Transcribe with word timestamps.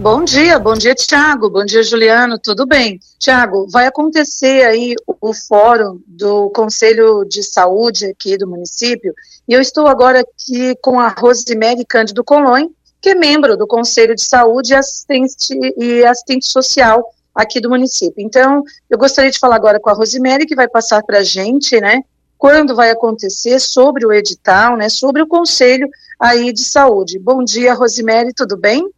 Bom 0.00 0.22
dia, 0.22 0.60
bom 0.60 0.74
dia, 0.74 0.94
Tiago. 0.94 1.50
Bom 1.50 1.64
dia, 1.64 1.82
Juliano. 1.82 2.38
Tudo 2.38 2.64
bem? 2.64 3.00
Tiago, 3.18 3.66
vai 3.68 3.84
acontecer 3.84 4.64
aí 4.64 4.94
o, 5.20 5.34
fórum 5.34 6.00
do 6.06 6.50
Conselho 6.50 7.24
de 7.24 7.42
Saúde 7.42 8.06
aqui 8.06 8.38
do 8.38 8.46
município, 8.46 9.12
e 9.48 9.52
eu 9.52 9.60
estou 9.60 9.88
agora 9.88 10.20
aqui 10.20 10.76
com 10.80 11.00
a 11.00 11.08
Rosemary 11.08 11.84
Cândido 11.84 12.22
Colon, 12.22 12.68
que 13.00 13.08
é 13.08 13.14
membro 13.16 13.56
do 13.56 13.66
Conselho 13.66 14.14
de 14.14 14.22
Saúde 14.22 14.72
e 14.72 14.76
assistente, 14.76 15.58
e 15.76 16.04
assistente 16.04 16.46
social 16.46 17.04
aqui 17.34 17.60
do 17.60 17.68
município. 17.68 18.24
Então, 18.24 18.62
eu 18.88 18.96
gostaria 18.96 19.32
de 19.32 19.38
falar 19.40 19.56
agora 19.56 19.80
com 19.80 19.90
a 19.90 19.94
Rosemary, 19.94 20.46
que 20.46 20.54
vai 20.54 20.68
passar 20.68 21.02
para 21.02 21.18
a 21.18 21.24
gente, 21.24 21.80
né, 21.80 22.02
quando 22.38 22.72
vai 22.76 22.90
acontecer, 22.90 23.58
sobre 23.58 24.06
o 24.06 24.12
edital, 24.12 24.76
né, 24.76 24.88
sobre 24.88 25.22
o 25.22 25.26
Conselho 25.26 25.88
aí 26.20 26.52
de 26.52 26.62
Saúde. 26.62 27.18
Bom 27.18 27.42
dia, 27.42 27.74
Rosemary, 27.74 28.32
tudo 28.32 28.56
bem? 28.56 28.88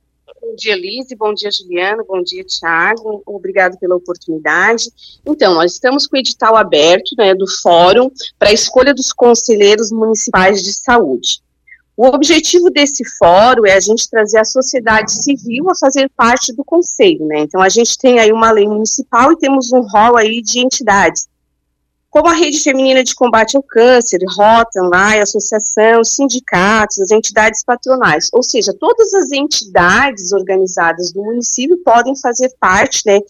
Bom 0.50 0.56
dia, 0.56 0.74
Lise. 0.74 1.14
Bom 1.14 1.32
dia, 1.32 1.48
Juliano. 1.48 2.04
Bom 2.04 2.20
dia, 2.24 2.42
Tiago. 2.42 3.22
Obrigado 3.24 3.78
pela 3.78 3.94
oportunidade. 3.94 4.90
Então, 5.24 5.54
nós 5.54 5.74
estamos 5.74 6.08
com 6.08 6.16
o 6.16 6.18
edital 6.18 6.56
aberto 6.56 7.14
né, 7.16 7.36
do 7.36 7.46
Fórum 7.62 8.10
para 8.36 8.48
a 8.48 8.52
escolha 8.52 8.92
dos 8.92 9.12
conselheiros 9.12 9.92
municipais 9.92 10.60
de 10.64 10.72
saúde. 10.72 11.40
O 11.96 12.06
objetivo 12.06 12.68
desse 12.68 13.04
fórum 13.16 13.64
é 13.64 13.74
a 13.74 13.80
gente 13.80 14.10
trazer 14.10 14.38
a 14.40 14.44
sociedade 14.44 15.12
civil 15.22 15.70
a 15.70 15.76
fazer 15.78 16.10
parte 16.16 16.52
do 16.52 16.64
conselho, 16.64 17.26
né? 17.26 17.40
Então 17.40 17.60
a 17.60 17.68
gente 17.68 17.96
tem 17.96 18.18
aí 18.18 18.32
uma 18.32 18.50
lei 18.50 18.66
municipal 18.66 19.30
e 19.30 19.38
temos 19.38 19.70
um 19.70 19.82
rol 19.82 20.16
aí 20.16 20.42
de 20.42 20.58
entidades 20.58 21.29
como 22.10 22.28
a 22.28 22.34
Rede 22.34 22.60
Feminina 22.60 23.04
de 23.04 23.14
Combate 23.14 23.56
ao 23.56 23.62
Câncer, 23.62 24.18
Rotan, 24.36 24.88
LAI, 24.88 25.20
Associação, 25.20 26.02
sindicatos, 26.02 26.98
as 26.98 27.12
entidades 27.12 27.62
patronais, 27.64 28.28
ou 28.32 28.42
seja, 28.42 28.74
todas 28.78 29.14
as 29.14 29.30
entidades 29.30 30.32
organizadas 30.32 31.12
do 31.12 31.22
município 31.22 31.78
podem 31.84 32.16
fazer 32.16 32.52
parte, 32.58 33.02
né, 33.06 33.20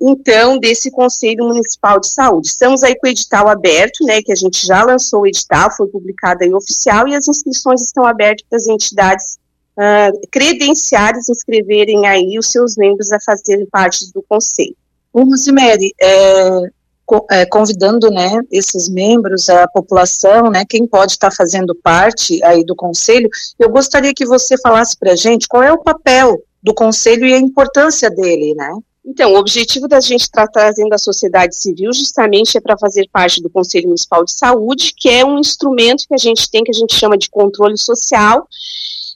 então, 0.00 0.58
desse 0.58 0.90
Conselho 0.90 1.44
Municipal 1.44 2.00
de 2.00 2.08
Saúde. 2.10 2.48
Estamos 2.48 2.82
aí 2.82 2.98
com 2.98 3.06
o 3.06 3.10
edital 3.10 3.48
aberto, 3.48 4.04
né, 4.04 4.20
que 4.22 4.32
a 4.32 4.36
gente 4.36 4.66
já 4.66 4.82
lançou 4.82 5.20
o 5.20 5.26
edital, 5.26 5.70
foi 5.76 5.86
publicado 5.86 6.42
aí 6.42 6.52
oficial, 6.52 7.06
e 7.06 7.14
as 7.14 7.28
inscrições 7.28 7.82
estão 7.82 8.04
abertas 8.04 8.44
para 8.48 8.56
as 8.56 8.66
entidades 8.66 9.38
uh, 9.76 10.28
credenciadas 10.30 11.28
inscreverem 11.28 12.06
aí 12.06 12.38
os 12.38 12.50
seus 12.50 12.76
membros 12.76 13.12
a 13.12 13.20
fazerem 13.20 13.66
parte 13.66 14.10
do 14.12 14.24
Conselho. 14.26 14.74
É, 16.00 16.08
é, 16.08 16.70
convidando, 17.50 18.10
né, 18.10 18.40
esses 18.50 18.88
membros, 18.88 19.48
a 19.48 19.66
população, 19.68 20.50
né, 20.50 20.64
quem 20.68 20.86
pode 20.86 21.12
estar 21.12 21.30
tá 21.30 21.36
fazendo 21.36 21.74
parte 21.74 22.42
aí 22.44 22.64
do 22.64 22.74
conselho, 22.74 23.28
eu 23.58 23.68
gostaria 23.68 24.14
que 24.14 24.24
você 24.24 24.56
falasse 24.58 24.96
para 24.96 25.12
a 25.12 25.16
gente 25.16 25.46
qual 25.46 25.62
é 25.62 25.72
o 25.72 25.82
papel 25.82 26.42
do 26.62 26.72
conselho 26.72 27.26
e 27.26 27.34
a 27.34 27.38
importância 27.38 28.08
dele, 28.08 28.54
né? 28.54 28.72
Então, 29.04 29.32
o 29.32 29.36
objetivo 29.36 29.88
da 29.88 30.00
gente 30.00 30.22
estar 30.22 30.46
tá 30.46 30.52
trazendo 30.52 30.92
a 30.92 30.98
sociedade 30.98 31.56
civil 31.56 31.92
justamente 31.92 32.56
é 32.56 32.60
para 32.60 32.78
fazer 32.78 33.08
parte 33.12 33.42
do 33.42 33.50
Conselho 33.50 33.88
Municipal 33.88 34.24
de 34.24 34.32
Saúde, 34.32 34.94
que 34.96 35.08
é 35.08 35.24
um 35.24 35.40
instrumento 35.40 36.06
que 36.06 36.14
a 36.14 36.18
gente 36.18 36.48
tem, 36.48 36.62
que 36.62 36.70
a 36.70 36.74
gente 36.74 36.94
chama 36.94 37.18
de 37.18 37.28
controle 37.28 37.76
social, 37.76 38.46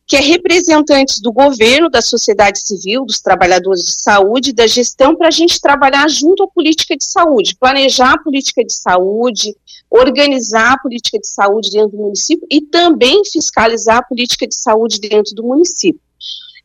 que 0.06 0.16
é 0.16 0.20
representantes 0.20 1.20
do 1.20 1.32
governo, 1.32 1.90
da 1.90 2.00
sociedade 2.00 2.60
civil, 2.60 3.04
dos 3.04 3.20
trabalhadores 3.20 3.82
de 3.82 4.00
saúde, 4.00 4.52
da 4.52 4.66
gestão, 4.66 5.16
para 5.16 5.28
a 5.28 5.32
gente 5.32 5.60
trabalhar 5.60 6.08
junto 6.08 6.44
à 6.44 6.48
política 6.48 6.96
de 6.96 7.04
saúde, 7.04 7.56
planejar 7.58 8.12
a 8.12 8.22
política 8.22 8.64
de 8.64 8.72
saúde, 8.72 9.56
organizar 9.90 10.74
a 10.74 10.78
política 10.78 11.18
de 11.18 11.26
saúde 11.26 11.70
dentro 11.70 11.96
do 11.96 12.04
município 12.04 12.46
e 12.50 12.60
também 12.60 13.24
fiscalizar 13.24 13.98
a 13.98 14.02
política 14.02 14.46
de 14.46 14.54
saúde 14.54 15.00
dentro 15.00 15.34
do 15.34 15.42
município. 15.42 16.00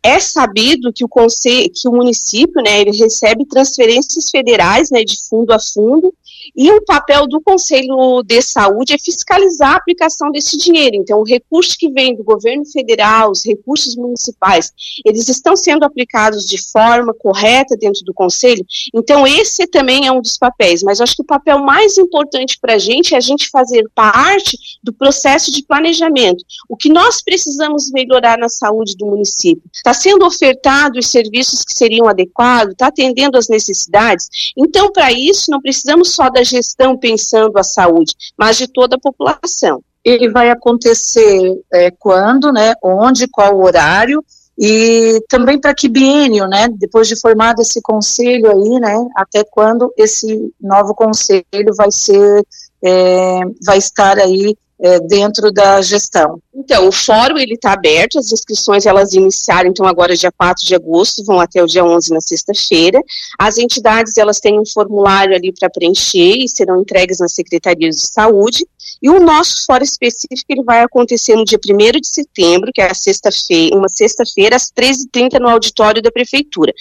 É 0.03 0.19
sabido 0.19 0.91
que 0.93 1.03
o, 1.03 1.09
conselho, 1.09 1.71
que 1.73 1.87
o 1.87 1.91
município, 1.91 2.61
né, 2.63 2.81
ele 2.81 2.95
recebe 2.95 3.45
transferências 3.45 4.29
federais, 4.29 4.89
né, 4.91 5.03
de 5.03 5.15
fundo 5.29 5.51
a 5.51 5.59
fundo, 5.59 6.13
e 6.55 6.71
o 6.71 6.83
papel 6.83 7.27
do 7.27 7.41
Conselho 7.41 8.21
de 8.23 8.41
Saúde 8.41 8.93
é 8.93 8.97
fiscalizar 8.97 9.73
a 9.73 9.77
aplicação 9.77 10.31
desse 10.31 10.57
dinheiro. 10.57 10.95
Então, 10.95 11.19
o 11.19 11.25
recurso 11.25 11.75
que 11.77 11.89
vem 11.89 12.15
do 12.15 12.23
governo 12.23 12.65
federal, 12.65 13.31
os 13.31 13.45
recursos 13.45 13.95
municipais, 13.95 14.71
eles 15.05 15.27
estão 15.27 15.55
sendo 15.55 15.83
aplicados 15.83 16.45
de 16.45 16.61
forma 16.71 17.13
correta 17.13 17.75
dentro 17.77 18.03
do 18.03 18.13
Conselho. 18.13 18.65
Então, 18.93 19.25
esse 19.25 19.65
também 19.67 20.07
é 20.07 20.11
um 20.11 20.21
dos 20.21 20.37
papéis. 20.37 20.83
Mas 20.83 21.01
acho 21.01 21.15
que 21.15 21.21
o 21.21 21.25
papel 21.25 21.59
mais 21.59 21.97
importante 21.97 22.57
para 22.59 22.75
a 22.75 22.77
gente 22.77 23.13
é 23.13 23.17
a 23.17 23.21
gente 23.21 23.49
fazer 23.49 23.87
parte 23.95 24.57
do 24.83 24.93
processo 24.93 25.51
de 25.51 25.63
planejamento. 25.63 26.43
O 26.67 26.75
que 26.75 26.89
nós 26.89 27.21
precisamos 27.21 27.91
melhorar 27.91 28.37
na 28.37 28.49
saúde 28.49 28.95
do 28.97 29.05
município? 29.05 29.63
Está 29.73 29.93
sendo 29.93 30.25
ofertado 30.25 30.99
os 30.99 31.07
serviços 31.07 31.63
que 31.63 31.73
seriam 31.73 32.07
adequados? 32.07 32.73
Está 32.73 32.87
atendendo 32.87 33.37
às 33.37 33.47
necessidades? 33.47 34.27
Então, 34.57 34.91
para 34.91 35.11
isso, 35.11 35.49
não 35.49 35.61
precisamos 35.61 36.13
só 36.13 36.29
da 36.29 36.40
gestão 36.43 36.97
pensando 36.97 37.57
a 37.57 37.63
saúde, 37.63 38.15
mas 38.37 38.57
de 38.57 38.67
toda 38.67 38.95
a 38.95 38.99
população. 38.99 39.81
Ele 40.03 40.29
vai 40.29 40.49
acontecer 40.49 41.61
é, 41.71 41.91
quando, 41.91 42.51
né, 42.51 42.73
onde, 42.83 43.27
qual 43.27 43.59
horário, 43.59 44.23
e 44.57 45.23
também 45.29 45.59
para 45.59 45.73
que 45.73 45.87
biênio, 45.87 46.47
né, 46.47 46.67
depois 46.69 47.07
de 47.07 47.19
formado 47.19 47.61
esse 47.61 47.81
conselho 47.81 48.51
aí, 48.51 48.79
né, 48.79 49.07
até 49.15 49.43
quando 49.43 49.91
esse 49.97 50.53
novo 50.59 50.93
conselho 50.93 51.43
vai 51.75 51.91
ser, 51.91 52.45
é, 52.83 53.41
vai 53.65 53.77
estar 53.77 54.17
aí 54.17 54.55
é, 54.81 54.99
dentro 54.99 55.51
da 55.51 55.81
gestão. 55.81 56.41
Então, 56.53 56.87
o 56.87 56.91
fórum 56.91 57.37
ele 57.37 57.53
está 57.53 57.73
aberto, 57.73 58.17
as 58.17 58.31
inscrições 58.31 58.85
elas 58.85 59.13
iniciaram 59.13 59.69
então 59.69 59.85
agora 59.85 60.15
dia 60.15 60.31
4 60.31 60.65
de 60.65 60.75
agosto, 60.75 61.23
vão 61.23 61.39
até 61.39 61.63
o 61.63 61.67
dia 61.67 61.85
11 61.85 62.11
na 62.11 62.19
sexta-feira. 62.19 62.99
As 63.37 63.57
entidades 63.57 64.17
elas 64.17 64.39
têm 64.39 64.59
um 64.59 64.65
formulário 64.65 65.35
ali 65.35 65.53
para 65.57 65.69
preencher 65.69 66.35
e 66.37 66.49
serão 66.49 66.81
entregues 66.81 67.19
nas 67.19 67.33
secretarias 67.33 67.95
de 67.95 68.07
saúde. 68.07 68.65
E 69.01 69.09
o 69.09 69.19
nosso 69.19 69.65
fórum 69.65 69.83
específico 69.83 70.45
ele 70.49 70.63
vai 70.63 70.81
acontecer 70.81 71.35
no 71.35 71.45
dia 71.45 71.59
1 71.59 71.77
de 71.99 72.07
setembro, 72.07 72.71
que 72.73 72.81
é 72.81 72.93
sexta-feira, 72.93 73.75
uma 73.75 73.89
sexta-feira, 73.89 74.55
às 74.55 74.71
13h30 74.71 75.39
no 75.39 75.49
auditório 75.49 76.01
da 76.01 76.11
Prefeitura. 76.11 76.73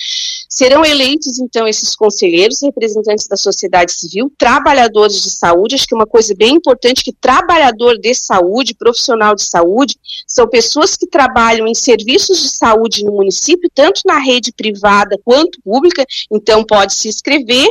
Serão 0.52 0.84
eleitos, 0.84 1.38
então, 1.38 1.68
esses 1.68 1.94
conselheiros, 1.94 2.60
representantes 2.60 3.28
da 3.28 3.36
sociedade 3.36 3.92
civil, 3.92 4.32
trabalhadores 4.36 5.22
de 5.22 5.30
saúde, 5.30 5.76
acho 5.76 5.86
que 5.86 5.94
é 5.94 5.96
uma 5.96 6.08
coisa 6.08 6.34
bem 6.34 6.56
importante, 6.56 7.04
que 7.04 7.12
trabalhador 7.12 7.96
de 7.96 8.12
saúde, 8.12 8.74
profissional 8.74 9.36
de 9.36 9.44
saúde, 9.44 9.96
são 10.26 10.48
pessoas 10.48 10.96
que 10.96 11.06
trabalham 11.06 11.68
em 11.68 11.74
serviços 11.74 12.42
de 12.42 12.48
saúde 12.48 13.04
no 13.04 13.12
município, 13.12 13.70
tanto 13.72 14.00
na 14.04 14.18
rede 14.18 14.52
privada 14.52 15.16
quanto 15.24 15.62
pública, 15.62 16.04
então 16.28 16.64
pode 16.64 16.94
se 16.94 17.08
inscrever, 17.08 17.68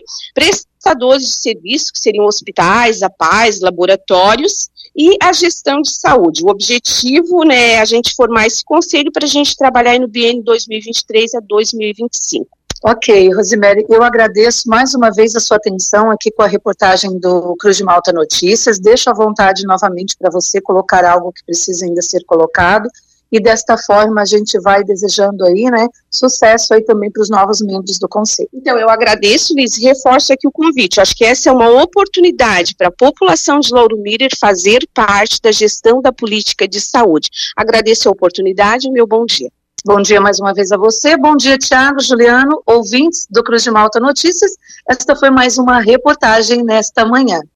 prestadores 0.89 1.23
de 1.23 1.35
serviços, 1.35 1.91
que 1.91 1.99
seriam 1.99 2.25
hospitais, 2.25 3.03
APAES, 3.03 3.61
laboratórios, 3.61 4.69
e 4.95 5.15
a 5.21 5.31
gestão 5.31 5.81
de 5.81 5.91
saúde. 5.91 6.43
O 6.43 6.49
objetivo 6.49 7.43
né, 7.43 7.73
é 7.73 7.79
a 7.79 7.85
gente 7.85 8.15
formar 8.15 8.47
esse 8.47 8.63
conselho 8.65 9.11
para 9.11 9.25
a 9.25 9.29
gente 9.29 9.55
trabalhar 9.55 9.99
no 9.99 10.07
biênio 10.07 10.43
2023 10.43 11.35
a 11.35 11.39
2025. 11.41 12.47
Ok, 12.81 13.33
Rosemary, 13.33 13.85
eu 13.89 14.01
agradeço 14.01 14.69
mais 14.69 14.93
uma 14.95 15.11
vez 15.11 15.35
a 15.35 15.39
sua 15.39 15.57
atenção 15.57 16.09
aqui 16.09 16.31
com 16.31 16.41
a 16.41 16.47
reportagem 16.47 17.19
do 17.19 17.55
Cruz 17.57 17.77
de 17.77 17.83
Malta 17.83 18.13
Notícias. 18.13 18.79
Deixo 18.79 19.09
à 19.09 19.13
vontade 19.13 19.65
novamente 19.65 20.15
para 20.17 20.31
você 20.31 20.61
colocar 20.61 21.03
algo 21.03 21.33
que 21.33 21.43
precisa 21.43 21.85
ainda 21.85 22.01
ser 22.01 22.23
colocado 22.25 22.89
e 23.31 23.39
desta 23.39 23.77
forma 23.77 24.21
a 24.21 24.25
gente 24.25 24.59
vai 24.59 24.83
desejando 24.83 25.45
aí, 25.45 25.65
né, 25.65 25.87
sucesso 26.09 26.73
aí 26.73 26.83
também 26.83 27.11
para 27.11 27.21
os 27.21 27.29
novos 27.29 27.61
membros 27.61 27.99
do 27.99 28.07
conselho. 28.07 28.49
Então, 28.53 28.77
eu 28.77 28.89
agradeço, 28.89 29.53
Liz, 29.55 29.77
e 29.77 29.83
reforço 29.83 30.33
aqui 30.33 30.47
o 30.47 30.51
convite. 30.51 30.99
Acho 30.99 31.15
que 31.15 31.25
essa 31.25 31.49
é 31.49 31.51
uma 31.51 31.69
oportunidade 31.81 32.75
para 32.75 32.87
a 32.87 32.91
população 32.91 33.59
de 33.59 33.73
Lauro 33.73 33.97
Miller 33.97 34.31
fazer 34.39 34.87
parte 34.93 35.41
da 35.41 35.51
gestão 35.51 36.01
da 36.01 36.11
política 36.11 36.67
de 36.67 36.81
saúde. 36.81 37.29
Agradeço 37.55 38.09
a 38.09 38.11
oportunidade 38.11 38.87
e 38.87 38.91
meu 38.91 39.07
bom 39.07 39.25
dia. 39.25 39.49
Bom 39.85 40.01
dia 40.01 40.19
mais 40.19 40.39
uma 40.39 40.53
vez 40.53 40.73
a 40.73 40.77
você. 40.77 41.15
Bom 41.15 41.37
dia, 41.37 41.57
Tiago, 41.57 42.01
Juliano, 42.01 42.61
ouvintes 42.65 43.25
do 43.29 43.41
Cruz 43.41 43.63
de 43.63 43.71
Malta 43.71 43.97
Notícias. 43.97 44.51
Esta 44.89 45.15
foi 45.15 45.29
mais 45.29 45.57
uma 45.57 45.79
reportagem 45.79 46.63
nesta 46.63 47.05
manhã. 47.05 47.39